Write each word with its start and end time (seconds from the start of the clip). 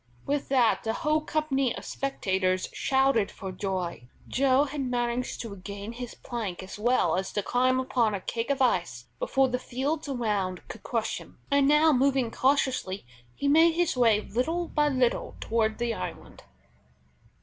With 0.25 0.49
that 0.49 0.81
the 0.83 0.93
whole 0.93 1.21
company 1.21 1.75
of 1.75 1.85
spectators 1.85 2.69
shouted 2.73 3.29
for 3.29 3.51
joy. 3.51 4.07
Joe 4.27 4.63
had 4.63 4.81
managed 4.81 5.41
to 5.41 5.49
regain 5.49 5.91
his 5.91 6.15
plank 6.15 6.63
as 6.63 6.79
well 6.79 7.15
as 7.17 7.31
to 7.33 7.43
climb 7.43 7.79
upon 7.79 8.15
a 8.15 8.19
cake 8.19 8.49
of 8.49 8.63
ice 8.63 9.05
before 9.19 9.49
the 9.49 9.59
fields 9.59 10.09
around 10.09 10.67
could 10.67 10.81
crush 10.81 11.19
him, 11.19 11.37
and 11.51 11.67
now 11.67 11.93
moving 11.93 12.31
cautiously, 12.31 13.05
he 13.35 13.47
made 13.47 13.73
his 13.75 13.95
way, 13.95 14.21
little 14.21 14.69
by 14.69 14.87
little 14.89 15.35
toward 15.39 15.77
the 15.77 15.93
island. 15.93 16.45